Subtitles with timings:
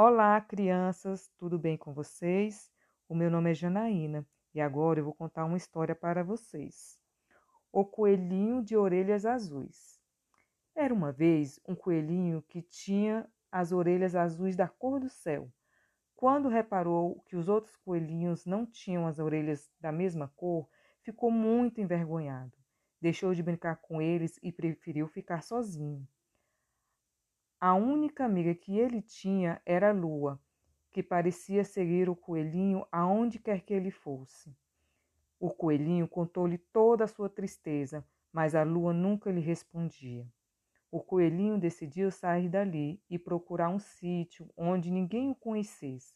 [0.00, 2.70] Olá, crianças, tudo bem com vocês?
[3.08, 4.24] O meu nome é Janaína
[4.54, 6.96] e agora eu vou contar uma história para vocês.
[7.72, 10.00] O Coelhinho de Orelhas Azuis.
[10.72, 15.50] Era uma vez um coelhinho que tinha as orelhas azuis da cor do céu.
[16.14, 20.68] Quando reparou que os outros coelhinhos não tinham as orelhas da mesma cor,
[21.02, 22.56] ficou muito envergonhado.
[23.00, 26.06] Deixou de brincar com eles e preferiu ficar sozinho.
[27.60, 30.40] A única amiga que ele tinha era a lua,
[30.92, 34.56] que parecia seguir o coelhinho aonde quer que ele fosse.
[35.40, 40.24] O coelhinho contou-lhe toda a sua tristeza, mas a lua nunca lhe respondia.
[40.88, 46.14] O coelhinho decidiu sair dali e procurar um sítio onde ninguém o conhecesse.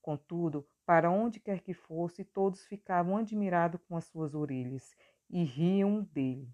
[0.00, 4.96] Contudo, para onde quer que fosse, todos ficavam admirados com as suas orelhas
[5.30, 6.52] e riam dele.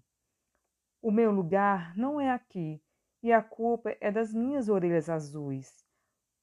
[1.01, 2.79] O meu lugar não é aqui,
[3.21, 5.85] e a culpa é das minhas orelhas azuis.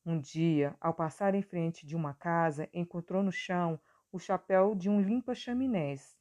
[0.05, 3.81] Um dia, ao passar em frente de uma casa, encontrou no chão
[4.13, 6.17] o chapéu de um limpa-chaminés.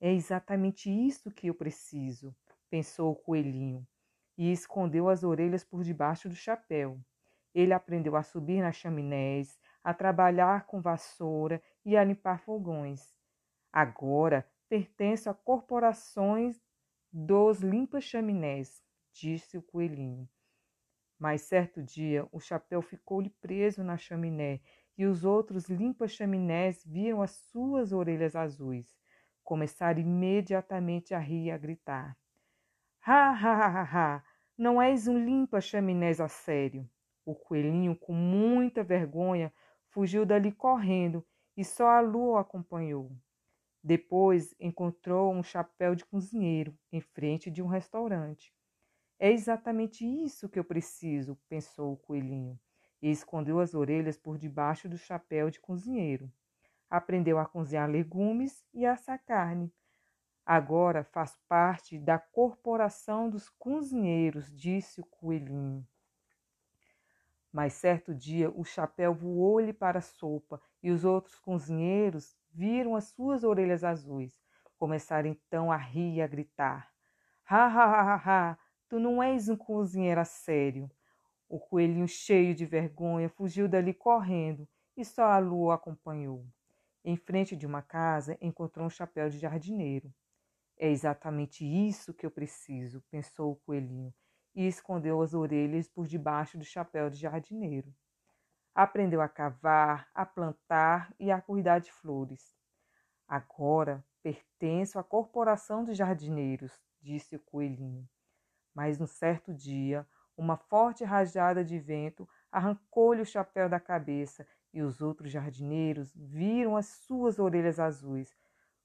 [0.00, 2.34] É exatamente isso que eu preciso,
[2.68, 3.86] pensou o coelhinho,
[4.36, 7.00] e escondeu as orelhas por debaixo do chapéu.
[7.54, 13.16] Ele aprendeu a subir nas chaminés, a trabalhar com vassoura e a limpar fogões.
[13.72, 16.60] Agora pertence a corporações
[17.10, 18.82] dos limpa-chaminés
[19.18, 20.28] disse o coelhinho.
[21.18, 24.60] Mas certo dia o chapéu ficou-lhe preso na chaminé
[24.96, 28.96] e os outros limpa-chaminés viram as suas orelhas azuis.
[29.42, 32.16] Começaram imediatamente a rir e a gritar.
[33.04, 34.24] Ha, ha, ha, ha, ha!
[34.56, 36.88] Não és um limpa-chaminés a sério.
[37.24, 39.52] O coelhinho, com muita vergonha,
[39.88, 43.10] fugiu dali correndo e só a lua o acompanhou.
[43.82, 48.52] Depois encontrou um chapéu de cozinheiro em frente de um restaurante.
[49.20, 52.58] É exatamente isso que eu preciso, pensou o coelhinho,
[53.02, 56.30] e escondeu as orelhas por debaixo do chapéu de cozinheiro.
[56.88, 59.72] Aprendeu a cozinhar legumes e a assar carne.
[60.46, 65.86] Agora faço parte da corporação dos cozinheiros, disse o coelhinho.
[67.52, 73.04] Mas certo dia o chapéu voou-lhe para a sopa e os outros cozinheiros viram as
[73.08, 74.40] suas orelhas azuis.
[74.78, 76.92] Começaram então a rir e a gritar.
[77.44, 78.58] Ha, ha, ha, ha, ha!
[78.88, 80.90] Tu não és um cozinheiro a sério.
[81.46, 84.66] O coelhinho, cheio de vergonha, fugiu dali correndo
[84.96, 86.46] e só a lua o acompanhou.
[87.04, 90.12] Em frente de uma casa, encontrou um chapéu de jardineiro.
[90.76, 94.12] É exatamente isso que eu preciso, pensou o coelhinho,
[94.54, 97.94] e escondeu as orelhas por debaixo do chapéu de jardineiro.
[98.74, 102.56] Aprendeu a cavar, a plantar e a cuidar de flores.
[103.26, 108.08] Agora pertenço à corporação dos jardineiros, disse o coelhinho.
[108.74, 110.06] Mas um certo dia,
[110.36, 116.76] uma forte rajada de vento arrancou-lhe o chapéu da cabeça e os outros jardineiros viram
[116.76, 118.36] as suas orelhas azuis.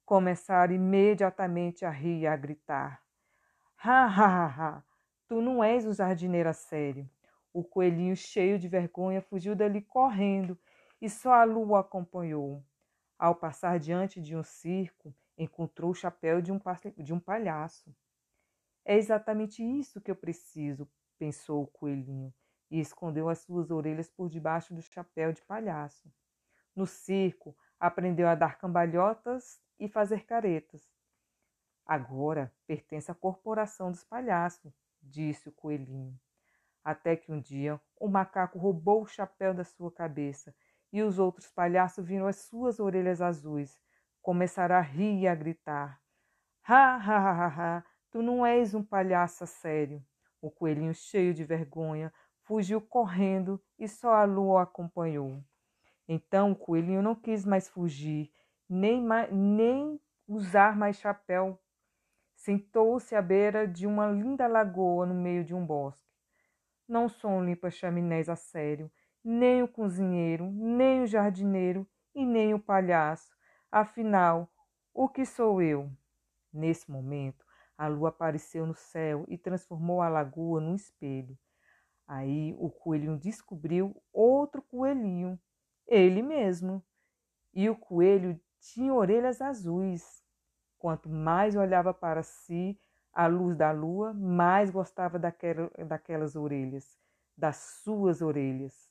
[0.06, 3.02] Começaram imediatamente a rir e a gritar.
[3.78, 4.84] Ha, ha, ha, ha!
[5.28, 7.10] Tu não és um jardineiro a sério.
[7.54, 10.58] O coelhinho, cheio de vergonha, fugiu dali correndo
[11.02, 12.64] e só a lua acompanhou.
[13.18, 16.60] Ao passar diante de um circo, encontrou o chapéu de um,
[16.98, 17.94] de um palhaço.
[18.86, 22.34] É exatamente isso que eu preciso, pensou o coelhinho,
[22.70, 26.12] e escondeu as suas orelhas por debaixo do chapéu de palhaço.
[26.76, 30.82] No circo, aprendeu a dar cambalhotas e fazer caretas.
[31.86, 36.20] Agora pertence à corporação dos palhaços, disse o coelhinho.
[36.84, 40.56] Até que um dia o macaco roubou o chapéu da sua cabeça
[40.92, 43.80] e os outros palhaços viram as suas orelhas azuis.
[44.22, 46.02] Começaram a rir e a gritar.
[46.64, 47.86] Ha, ha, ha, ha, ha!
[48.14, 50.00] Tu não és um palhaço a sério.
[50.40, 52.14] O coelhinho, cheio de vergonha,
[52.44, 55.44] fugiu correndo e só a lua o acompanhou.
[56.08, 58.32] Então o coelhinho não quis mais fugir,
[58.70, 61.60] nem, mais, nem usar mais chapéu.
[62.36, 66.14] Sentou-se à beira de uma linda lagoa no meio de um bosque.
[66.88, 68.92] Não sou um limpa-chaminés a sério,
[69.24, 73.36] nem o cozinheiro, nem o jardineiro e nem o palhaço.
[73.72, 74.48] Afinal,
[74.94, 75.90] o que sou eu?
[76.54, 77.44] Nesse momento,
[77.84, 81.38] a lua apareceu no céu e transformou a lagoa num espelho.
[82.08, 85.38] Aí o coelhinho descobriu outro coelhinho,
[85.86, 86.82] ele mesmo.
[87.54, 90.24] E o coelho tinha orelhas azuis.
[90.80, 92.80] Quanto mais olhava para si
[93.12, 96.98] a luz da lua, mais gostava daquela, daquelas orelhas,
[97.38, 98.90] das suas orelhas.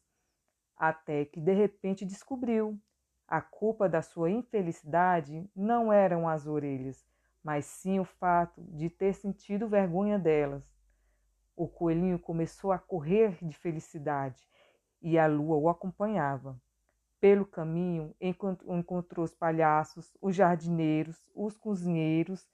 [0.76, 2.78] Até que de repente descobriu
[3.26, 7.02] a culpa da sua infelicidade não eram as orelhas,
[7.42, 10.62] mas sim o fato de ter sentido vergonha delas.
[11.56, 14.48] O coelhinho começou a correr de felicidade
[15.00, 16.60] e a lua o acompanhava.
[17.20, 22.48] Pelo caminho encontrou os palhaços, os jardineiros, os cozinheiros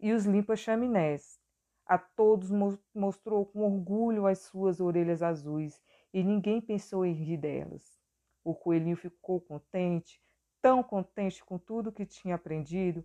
[0.00, 1.38] e os limpa-chaminés.
[1.86, 2.50] A todos
[2.94, 5.82] mostrou com orgulho as suas orelhas azuis
[6.12, 7.98] e ninguém pensou em rir delas.
[8.42, 10.22] O coelhinho ficou contente,
[10.62, 13.04] tão contente com tudo que tinha aprendido,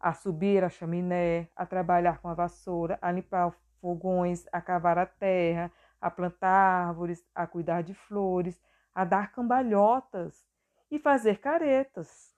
[0.00, 5.04] a subir a chaminé, a trabalhar com a vassoura, a limpar fogões, a cavar a
[5.04, 5.70] terra,
[6.00, 8.58] a plantar árvores, a cuidar de flores,
[8.94, 10.46] a dar cambalhotas
[10.90, 12.34] e fazer caretas.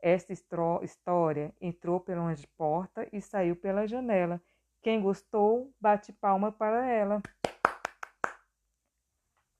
[0.00, 2.22] Esta história entrou pela
[2.56, 4.40] porta e saiu pela janela.
[4.80, 7.20] Quem gostou, bate palma para ela.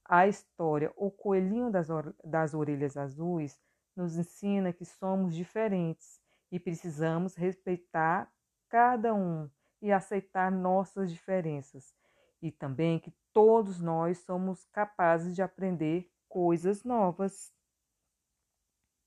[0.05, 1.89] A história O Coelhinho das,
[2.23, 3.61] das Orelhas Azuis
[3.97, 8.31] nos ensina que somos diferentes e precisamos respeitar
[8.69, 9.51] cada um
[9.81, 11.95] e aceitar nossas diferenças,
[12.41, 17.53] e também que todos nós somos capazes de aprender coisas novas.